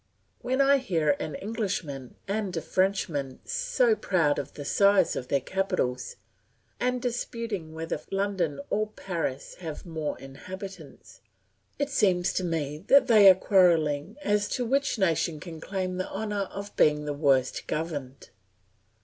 [0.39, 5.39] When I hear an Englishman and a Frenchman so proud of the size of their
[5.41, 6.15] capitals,
[6.79, 11.21] and disputing whether London or Paris has more inhabitants,
[11.77, 16.09] it seems to me that they are quarrelling as to which nation can claim the
[16.09, 18.29] honour of being the worst governed.